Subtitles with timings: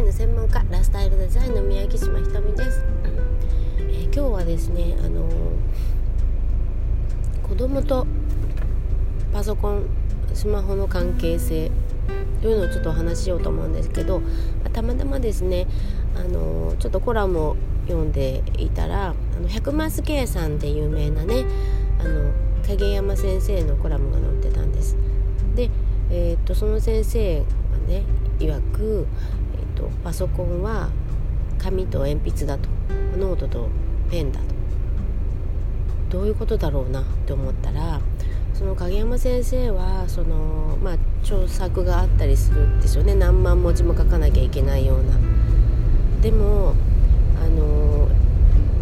[0.00, 2.82] インの専門家ラスタイルデザインの宮城島ひとみです、
[3.80, 5.32] えー、今日はですねあのー、
[7.46, 8.06] 子供と
[9.30, 9.84] パソコン
[10.32, 11.70] スマホの関係性
[12.40, 14.22] というのをちょっとお話ししようと思うんですけど
[14.72, 15.66] たまたまですね
[16.16, 21.44] あのー、ちょっとコラムを読んでいたらあの百マス計算で有名なね
[21.98, 22.32] あの
[22.66, 24.96] 影山先生のコラムが載ってたんです。
[25.54, 25.68] で、
[26.10, 27.44] えー、っとその先生が
[27.86, 28.04] ね
[28.38, 29.06] 曰く、
[29.80, 30.90] とパソコンは
[31.58, 32.68] 紙と鉛筆だと
[33.18, 33.68] ノートと
[34.10, 34.46] ペンだと
[36.10, 38.00] どういうことだろうなって思ったら
[38.54, 45.18] その影山先生はその、まあ、著作があったりするんですよね何万文字も書かなきゃいけないような。
[46.20, 46.74] でも
[47.42, 48.08] あの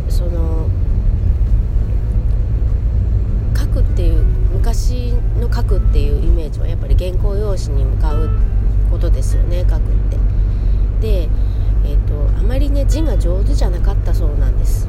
[0.09, 0.69] その
[3.56, 8.28] 書くっていう昔の書くっていうイメージはやっぱり原稿用紙に向かう
[8.91, 9.80] ことですよね書くっ
[10.11, 10.38] て。
[11.01, 11.29] で、
[11.85, 14.89] えーと、あまりね字が上手じゃなかったそうなんです。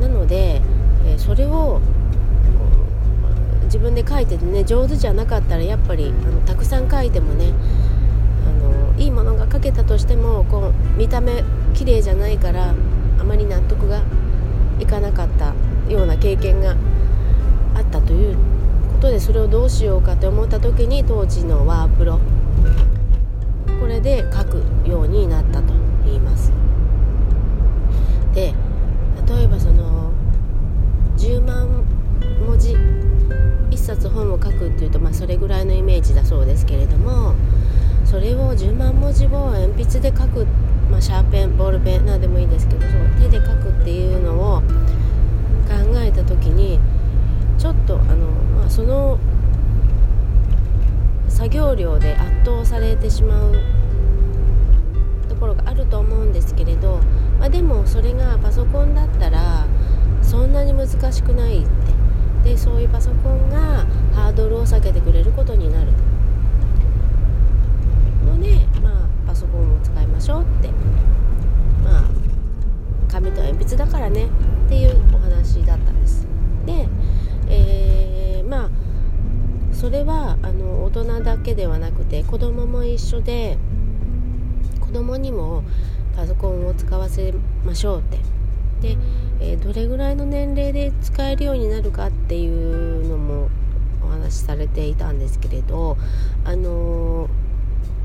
[0.00, 0.60] なので、
[1.06, 1.80] えー、それを
[3.72, 7.54] 自分で書いててね上手じゃなかったらやっぱりあのたくさん書いてもね
[8.46, 11.42] あのいいものが書けたとしてもこう見た目
[11.72, 12.74] 綺麗じゃないから
[13.18, 14.02] あまり納得が
[14.78, 15.54] いかなかった
[15.88, 16.76] ような経験が
[17.74, 18.36] あったという
[18.92, 22.20] ことでそれをどうしようかと思った時に当時のワープロ
[23.82, 26.52] これで書くようになったと言います。
[28.32, 28.54] で
[29.26, 30.12] 例えばその
[31.18, 31.84] 10万
[32.46, 37.34] 文字1冊本を書くっていうと、まあ、それぐらいのイメージだそうですけれども
[38.04, 40.46] それを10万文字を鉛筆で書く、
[40.88, 44.64] まあ、シャーペンボールペン何でもいいですけどそう手で書くっていうのを考
[45.96, 46.78] えた時に
[47.58, 49.18] ちょっとあの、まあ、その
[51.28, 53.81] 作業量で圧倒されてしまう
[55.42, 57.00] ころがあると思うんですけれど、
[57.38, 59.66] まあ、でもそれがパソコンだったら
[60.22, 62.02] そんなに難しくないって。
[62.42, 65.92] でそういうパソコンがハードルを下げてくれることになる。
[68.26, 68.92] ので、まあ、
[69.28, 70.68] パソコンを使いましょうって。
[71.84, 72.04] まあ
[73.08, 74.26] 紙と鉛筆だからね。
[74.66, 76.26] っていうお話だったんです。
[76.66, 76.88] で
[77.48, 78.70] えー、まあ
[79.72, 83.58] それはあの大人だけではなくて子供も一緒で
[85.12, 85.62] 供にも
[86.16, 87.34] パソコンを使わせ
[87.64, 88.18] ましょうって
[88.94, 88.96] で、
[89.40, 93.48] えー、どれぐらいの年齢で使えるようになるかっていうのも
[94.04, 95.96] お話しされていたんですけれど
[96.44, 97.28] あの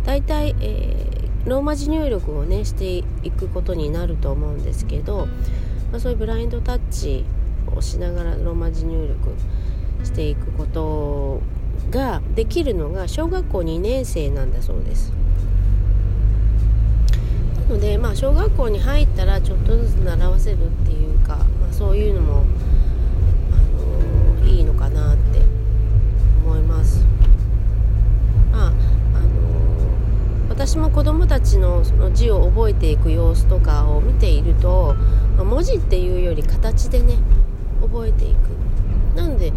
[0.04, 5.28] ー、大体、えー、ローマ字入力をねしていくことになると思うんですけど、
[5.92, 7.26] まあ、そういうブラインドタッチ
[7.76, 11.42] をしながらローマ字入力していくこと
[11.90, 15.17] ができるのが小学校2年生なんだそうです。
[17.70, 22.46] のでまあ小学校に入ったらちょっとずつ習わせるっていうか、まあ、そういうのも、
[23.52, 25.42] あのー、いいのかなって
[26.46, 27.06] 思います。
[28.52, 34.96] まああのー、私も子どもたちのその字を覚えていく様子とかを見ていると、
[35.36, 37.16] まあ、文字っていうより形でね
[37.82, 39.52] 覚えていくなので、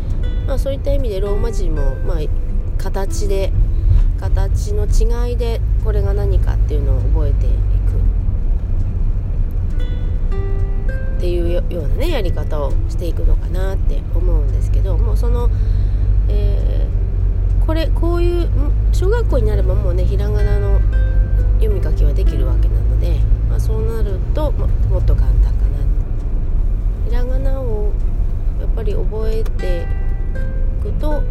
[0.49, 2.19] まあ、そういった意味でローマ字も、まあ、
[2.79, 3.53] 形で
[4.19, 7.80] 形の違いでこれが何かっていうのを覚えていく
[11.21, 15.51] っていうようなねやり方をしていくのかなって思うんですけどもうその、
[16.31, 18.49] えー、これこういう
[18.95, 20.81] 小学校になればもうねひらがなの
[21.59, 23.19] 読み書きはできるわけなので、
[23.51, 25.79] まあ、そうなるとももっと簡単かな
[27.07, 27.93] ひらがなを
[28.59, 29.87] やっぱり覚えて
[30.81, 31.23] いくと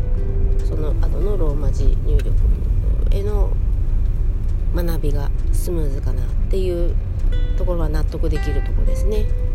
[0.65, 2.29] その後のローマ字入力
[3.09, 3.51] への
[4.75, 6.95] 学びがスムーズかなっていう
[7.57, 9.48] ところは納得できるとこですね。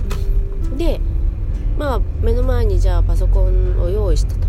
[2.24, 4.40] 目の前にじゃあパソコンを用意したと。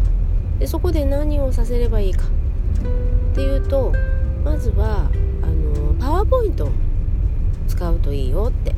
[0.59, 2.23] でそこで何をさせればいいか。
[2.23, 3.91] っていうと
[4.45, 5.11] まずは
[5.41, 6.71] あのパワーポイントを
[7.67, 8.73] 使うといいよって。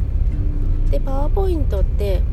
[0.90, 2.24] でパワーポイントって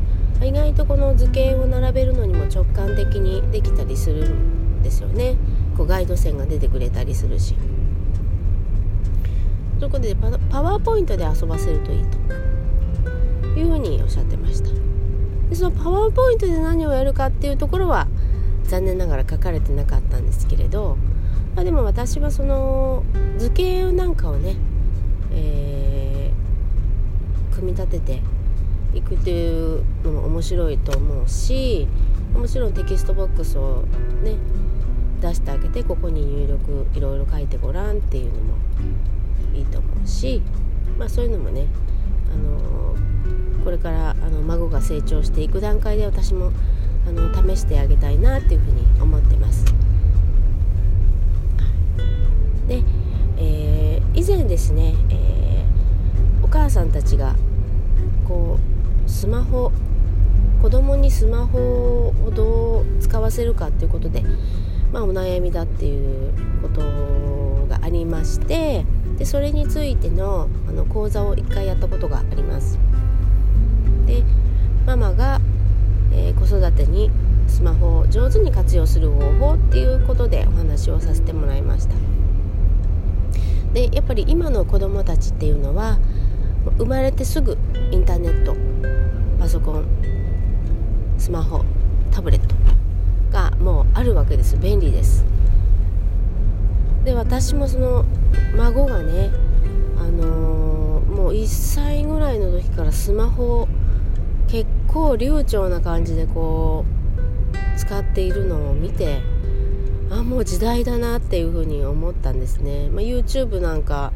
[0.41, 5.35] 意外とこの図形を並べるのにも直感的にできたりするんですよね。
[5.77, 7.55] こうガイド線が出てくれたりするし。
[9.79, 10.15] そこで
[10.49, 12.17] パワーポイントで遊ばせるといいと。
[13.59, 14.94] いうふうにおっしゃってました。
[15.49, 18.07] でそのパワーポイントで何をやるかっていうところは
[18.63, 20.97] 残念ながら書かれてなかったんですけれど、
[21.55, 23.03] まあ、でも私はその
[23.37, 24.55] 図形なんかをね、
[25.31, 28.21] えー、組み立てて
[28.93, 31.87] いくっていうのも面白いと思うし
[32.33, 33.83] もちろんテキストボックスを
[34.23, 34.35] ね
[35.21, 38.55] 出してあげてここに入力いろいろ書いてごらんっていうのも
[39.53, 40.41] いいと思うし、
[40.97, 41.67] まあ、そういうのもね、
[42.33, 42.95] あの
[43.63, 46.51] これからの孫が成長していく段階で私も
[47.07, 49.65] あの試してあげたいなっていうふうに思ってます。
[52.67, 52.83] で、
[53.37, 57.35] えー、以前ですね、えー、お母さんたちが
[58.27, 58.57] こ
[59.05, 59.71] うスマホ
[60.61, 64.23] 子供にスマホをどう使わせるかっていうことで、
[64.91, 66.33] まあ、お悩みだっていう
[66.63, 68.83] ことがありまして
[69.19, 72.79] でそれについてのあの講座を1回やったことがあります。
[74.05, 74.23] で
[74.85, 75.39] ママが、
[76.11, 77.11] えー、子育てに
[77.47, 81.95] スマホを上手に活用する方法っていうことでお話をさせてもらいました。
[83.73, 85.97] でやっぱり今の子どもたちっていうのは
[86.77, 87.57] 生まれてすぐ
[87.91, 88.55] インターネット
[89.37, 89.85] パソコン
[91.17, 91.63] スマホ
[92.11, 92.55] タブレット
[93.31, 94.57] がもうあるわけです。
[94.57, 95.25] 便利です。
[97.03, 98.05] で私もその
[98.57, 99.29] 孫がね
[99.97, 103.67] あのー、もう1歳ぐらいの時からスマホを
[104.47, 106.85] 結構流暢な感じでこ
[107.75, 109.21] う使っているのを見て
[110.09, 114.13] あもう時代だなっていうふうに思ったんですね、まあ、YouTube なんか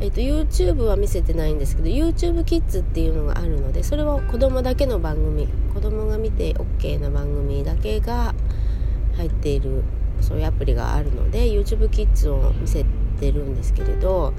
[0.00, 8.32] えーと、YouTube は見せてないんですけど YouTube キッズっていうのがあるのでそれは子供だけの番組子供が見て OK な番組だけが
[9.16, 9.82] 入っている
[10.20, 12.84] そういうアプリがあるので YouTube キッズを見せ
[13.18, 14.32] てるんですけれど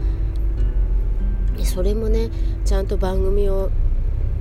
[1.65, 2.29] それもね
[2.63, 3.69] ちゃんと番組を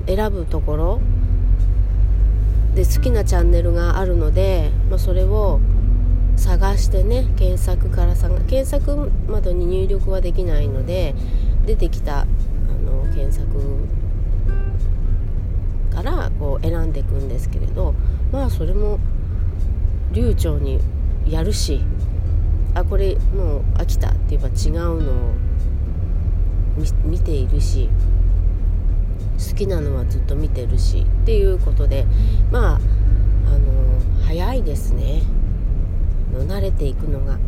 [0.08, 1.00] 選ぶところ
[2.74, 5.60] で好きなチャンネルがあるので、まあ、それを
[6.36, 11.14] 探してね検索から探検索窓に入力はできないので
[11.66, 12.24] 出てきたあ
[12.86, 13.48] の検索
[15.94, 17.94] からこう選んでいくんですけれど
[18.32, 18.98] まあそれも
[20.12, 20.80] 流暢に
[21.28, 21.82] やるし
[22.74, 25.14] あこれもう飽きたって言えば違うのを
[27.04, 27.90] 見ているし
[29.38, 32.04] 好きなのはずっと見てるしっていうことで
[32.50, 32.78] まああ
[33.58, 35.22] の早いですね。
[36.46, 37.38] 慣れていくのが。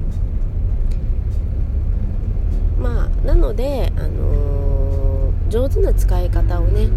[2.78, 6.88] まあなので、あの、上手な使い方をね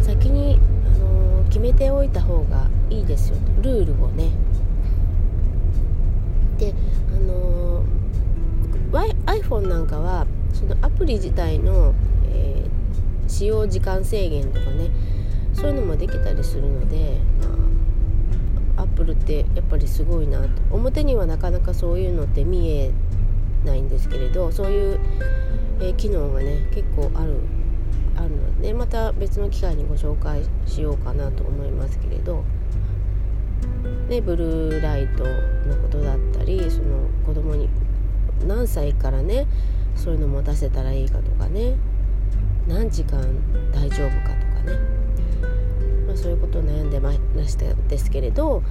[0.00, 4.30] 先に、あの、決めておいた方がいいですよルールをね。
[6.58, 6.74] で
[7.08, 11.92] あのー、iPhone なんかはそのアプリ自体の、
[12.32, 12.61] えー、
[13.32, 14.90] 使用時間制限とかね
[15.54, 17.46] そういうのもできたりするので、ま
[18.78, 20.48] あアップルってやっぱりすごいなと。
[20.70, 22.90] 表にはなかなかそういうのって見え
[23.64, 25.00] ないんですけれどそういう、
[25.80, 27.36] えー、機能がね結構ある
[28.16, 32.44] あるので、また別の機会にご紹介しようかなと思いますけれど、
[34.08, 37.68] ね、ブルーライトのことだったりその子供に
[38.46, 39.46] 何歳からね
[39.96, 41.76] そういうの持たせたらいいかとかね
[42.66, 43.20] 何時間
[43.72, 45.02] 大丈夫かとかね。
[46.06, 48.62] まあ、そういうことを悩んでましたですけれど、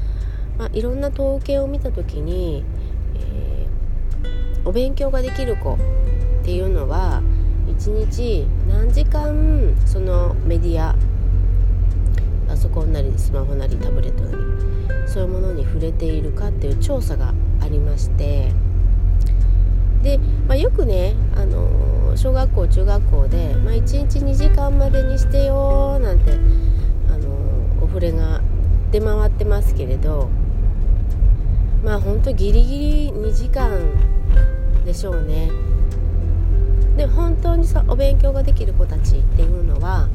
[0.57, 2.63] まあ、いろんな統計を見た時に、
[3.15, 5.77] えー、お勉強ができる子っ
[6.43, 7.21] ていうのは
[7.67, 10.95] 1日何時間そのメディア
[12.47, 14.37] パソコンなりスマホなりタブレットなり
[15.07, 18.51] そういうものに触れているかっていう調査がありまして。
[20.03, 20.17] で、
[20.47, 21.67] まあ、よくね、あの
[22.15, 26.33] 小学校中学校で、まあ、1日2時間までにしてよなんて
[27.09, 27.29] あの
[27.81, 28.41] お触れが
[28.91, 30.29] 出回ってますけれど
[31.83, 33.71] まあほんとギリギリ2時間
[34.85, 35.49] でしょうね。
[36.97, 40.07] で本当にさお勉強ができる子たちっていうのは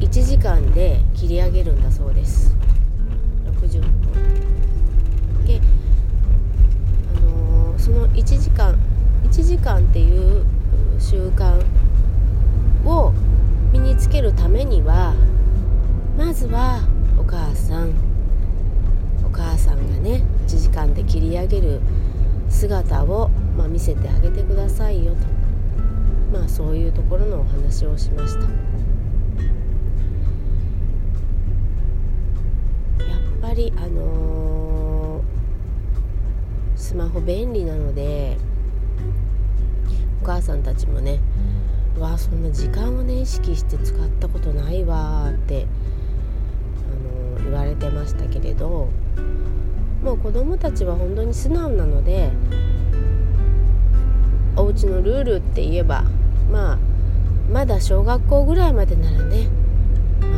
[0.00, 2.54] 1時間で切り上げるんだそうです。
[3.60, 3.90] 60分。
[5.46, 5.60] で、
[7.16, 8.78] あのー、その1時間
[9.24, 10.44] 1時間っていう
[10.98, 11.62] 習慣
[12.84, 13.12] を
[13.72, 15.14] 身につけるためには
[16.16, 16.80] まずは
[17.18, 17.92] お母さん
[19.24, 21.80] お母さんがね1時間で切り上げる
[22.48, 25.18] 姿を、まあ、見せてあげてくださいよと。
[26.32, 28.40] まあそういうところのお話をしました。
[28.40, 28.48] やっ
[33.40, 38.36] ぱりあのー、スマホ便利なので
[40.26, 41.20] 母さんたちもね
[41.96, 45.66] わそんな時間をね意識して使ったことないわって
[47.44, 48.88] 言われてましたけれど
[50.02, 52.30] もう子どもたちは本当に素直なので
[54.56, 56.02] お家のルールって言えば
[56.50, 56.78] まあ
[57.50, 59.48] まだ小学校ぐらいまでならね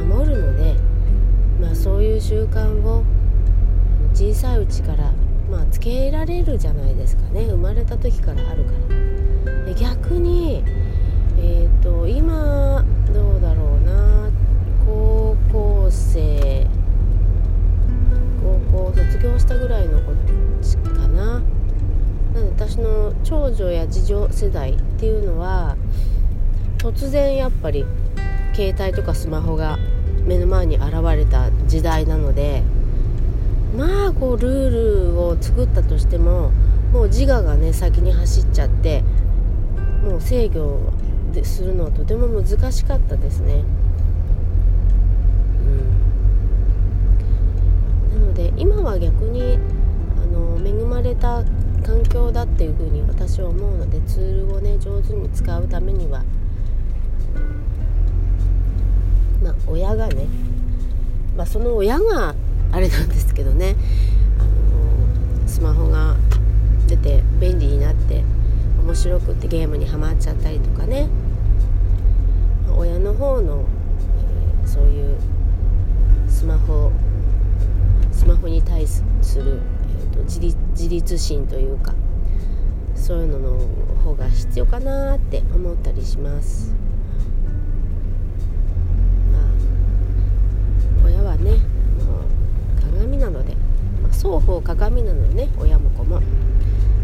[0.06, 0.74] 守るので、
[1.60, 3.04] まあ、そういう習慣を
[4.12, 5.12] 小さいうちから、
[5.50, 7.44] まあ、つけられるじゃないですかね。
[7.44, 9.17] 生まれた時からあるから
[9.68, 10.64] で逆に
[11.38, 12.82] えっ、ー、と今
[13.12, 14.30] どうだろうな。
[14.86, 16.66] 高校生
[18.72, 20.12] 高校卒業したぐらいの子
[20.98, 21.42] かな。
[22.34, 25.76] なので私の長女や次女世代っていうのは
[26.78, 27.84] 突然やっぱり
[28.54, 29.78] 携帯とかスマホが
[30.24, 32.62] 目の前に現れた時代なので
[33.76, 34.70] まあこうルー
[35.12, 36.52] ルを作ったとしても
[36.92, 39.04] もう自我がね先に走っちゃって
[40.02, 40.92] もう制御
[41.32, 43.64] でするのはとても難しかったですね。
[48.12, 49.58] うん、なので今は逆に
[50.22, 51.44] あの恵まれた
[51.84, 56.22] 環境だっていうふうに私は思うのでツールをね上手に使うためには
[59.42, 60.26] まあ親がね
[61.36, 62.34] まあその親が
[62.72, 63.76] あれなんですけどね
[64.38, 64.44] あ
[65.42, 66.16] のスマホが
[66.86, 68.22] 出て便利になって
[68.88, 71.10] 面白くってゲームにはまっちゃったりとかね
[72.74, 73.66] 親の方の、
[74.62, 75.18] えー、そういう
[76.26, 76.90] スマホ
[78.10, 79.04] スマホに対す
[79.36, 81.92] る、えーと、自立自立心というか
[82.94, 83.58] そういうのの
[84.02, 86.72] 方が必要かなって思ったりします。
[89.30, 89.38] ま
[91.04, 91.58] あ親はね
[92.80, 93.54] 鏡なので、
[94.02, 96.22] まあ、双方鏡なのね親も子も。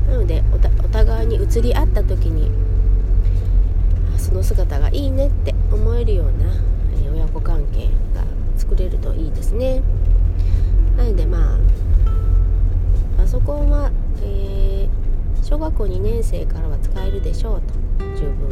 [0.08, 0.58] なのでお
[0.94, 2.52] 互いに移り合った時に
[4.16, 6.54] その姿がいいねって思えるような、
[7.04, 8.24] え親子関係が
[8.56, 9.82] 作れるといいですね。
[10.96, 11.58] なのでまあ
[13.16, 13.90] パソコンは、
[14.22, 17.62] えー、小学校2年生からは使えるでしょう
[17.98, 18.48] と十分。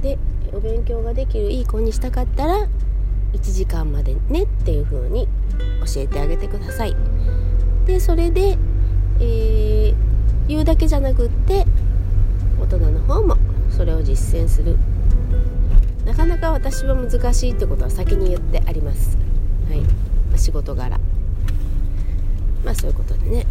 [0.00, 0.18] で
[0.54, 2.68] お勉強ができるいい子にしたかったら
[3.34, 5.28] 1時間までねっていう風に
[5.94, 6.96] 教えてあげてください。
[7.84, 8.56] でそれで
[9.22, 9.79] えー、
[10.50, 11.64] 言うだけじゃなくって
[12.60, 13.36] 大人の方も
[13.70, 14.76] それを実践する。
[16.04, 19.16] なかなか私は難しいってことは先に言ってあります、
[19.68, 19.80] はい。
[19.80, 19.86] ま
[20.34, 20.98] あ、仕事柄。
[22.64, 23.46] まあそういうことでね。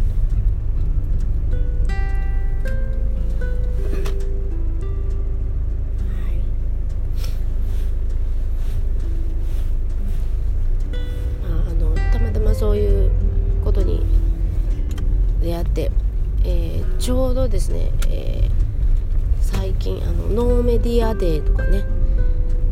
[17.60, 18.50] ですね、えー、
[19.42, 21.84] 最近あのノーメディアデーとかね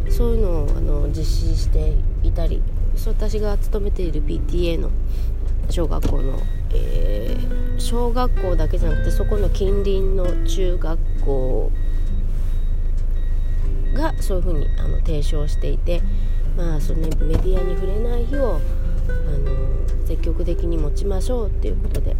[0.08, 1.92] そういうのをあの実施して
[2.22, 2.62] いたり
[3.06, 4.90] 私が勤めている PTA の
[5.68, 6.38] 小学校の、
[6.72, 11.72] えー、小学校だけじゃなくてそこの近隣の中学校
[13.92, 16.00] がそういうふうにあの提唱していて
[16.56, 22.16] まあその、ね、メディアに触れない日をあの積極的に持ちましょうっていうことで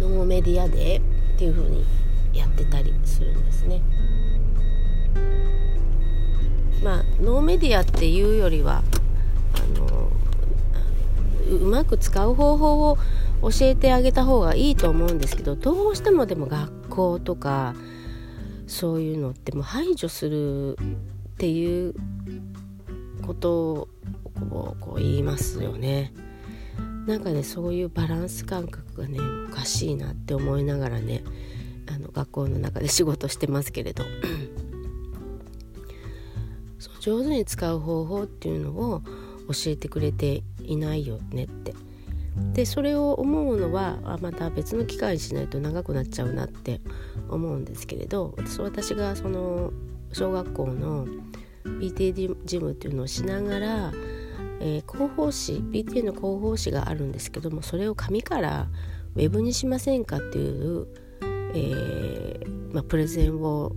[0.00, 1.84] ノーメディアデーっていう風に
[2.32, 3.82] やってたりするんですね。
[6.82, 8.82] まあノーメディアっていうよりは
[9.54, 10.10] あの
[11.48, 12.98] うまく使う方法を
[13.42, 17.74] 教えてあげた方がいいと思うんですけどどうしてもでも学校とか
[18.66, 20.76] そういうのってもう排除するっ
[21.38, 21.94] ていう
[23.24, 23.88] こと
[24.50, 26.12] をこう言いますよね。
[27.06, 31.22] なんかねそういうバランス感覚がねおかしいなって思いながらね
[31.88, 34.04] あの学校の中で仕事してますけれど。
[36.78, 39.00] そう上手に使う方法っていうのを
[39.48, 41.74] 教えてくれていないよねって。
[42.52, 46.80] でそれを思うのはまた別の機会にしないと長くなっちゃうなって
[47.30, 49.72] 思うんですけれど私がその
[50.12, 51.06] 小学校の
[51.64, 53.92] PTA ジムっていうのをしながら
[54.60, 58.68] えー、広報誌 PTA の広報誌があるんですけどもそれを紙から
[59.14, 60.86] ウェブにしませんかっていう、
[61.54, 63.72] えー、まあ、プレゼンを、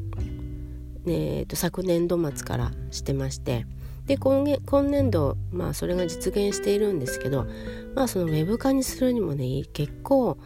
[1.06, 3.66] ね、えーと昨年度末からしてまして
[4.10, 7.46] で今今年度、まあ、それが実現しているんですけど、
[7.94, 10.40] まあ、そのウェブ化にするにもね結構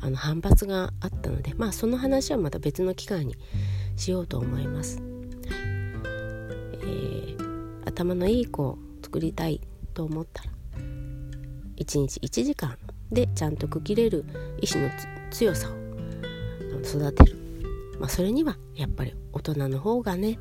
[0.00, 3.34] あの反発があったので、まあ、その話はまた別の機会に
[3.96, 5.02] しようと思います。
[6.82, 7.36] えー、
[7.84, 8.78] 頭のいい子
[9.12, 9.60] 作りたい
[9.92, 10.50] と思ったら
[11.76, 12.78] 1日1時間
[13.10, 14.24] でちゃんと区切れる
[14.58, 14.88] 意志の
[15.30, 17.36] 強さを育てる、
[18.00, 20.38] まあ、それにはやっぱり大人の方がね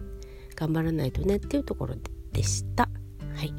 [0.55, 1.95] 頑張らないとねっていうところ
[2.31, 2.87] でした。
[3.35, 3.53] はい、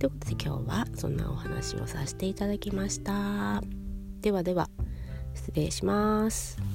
[0.00, 3.62] ということで今日はそんなお話をさせていただきました。
[4.22, 4.68] ではでは
[5.34, 6.65] 失礼します。